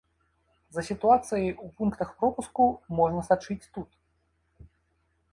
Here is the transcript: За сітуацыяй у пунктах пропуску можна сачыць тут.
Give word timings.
За 0.75 0.81
сітуацыяй 0.87 1.51
у 1.67 1.67
пунктах 1.81 2.13
пропуску 2.21 2.65
можна 3.01 3.21
сачыць 3.27 3.69
тут. 3.77 3.89